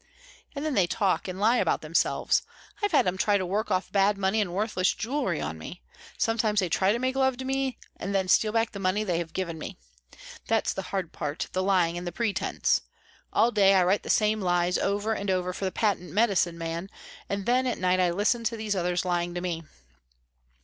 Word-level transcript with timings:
"And 0.55 0.65
then 0.65 0.73
they 0.73 0.87
talk 0.87 1.27
and 1.27 1.39
lie 1.39 1.57
about 1.57 1.81
themselves. 1.81 2.41
I've 2.81 2.91
had 2.91 3.05
them 3.05 3.19
try 3.19 3.37
to 3.37 3.45
work 3.45 3.69
off 3.69 3.91
bad 3.91 4.17
money 4.17 4.41
and 4.41 4.51
worthless 4.51 4.95
jewelry 4.95 5.39
on 5.39 5.59
me. 5.59 5.83
Sometimes 6.17 6.59
they 6.59 6.69
try 6.69 6.91
to 6.91 6.97
make 6.97 7.15
love 7.15 7.37
to 7.37 7.45
me 7.45 7.77
and 7.97 8.15
then 8.15 8.27
steal 8.27 8.51
back 8.51 8.71
the 8.71 8.79
money 8.79 9.03
they 9.03 9.19
have 9.19 9.31
given 9.31 9.59
me. 9.59 9.77
That's 10.47 10.73
the 10.73 10.81
hard 10.89 11.11
part, 11.11 11.49
the 11.53 11.61
lying 11.61 11.99
and 11.99 12.07
the 12.07 12.11
pretence. 12.11 12.81
All 13.31 13.51
day 13.51 13.75
I 13.75 13.83
write 13.83 14.01
the 14.01 14.09
same 14.09 14.41
lies 14.41 14.79
over 14.79 15.13
and 15.13 15.29
over 15.29 15.53
for 15.53 15.65
the 15.65 15.71
patent 15.71 16.11
medicine 16.11 16.57
men 16.57 16.89
and 17.29 17.45
then 17.45 17.67
at 17.67 17.77
night 17.77 17.99
I 17.99 18.09
listen 18.09 18.43
to 18.45 18.57
these 18.57 18.75
others 18.75 19.05
lying 19.05 19.35
to 19.35 19.39
me." 19.41 19.61